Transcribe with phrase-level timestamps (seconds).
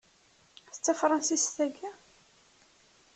[0.73, 1.91] D tafṛansist tagi?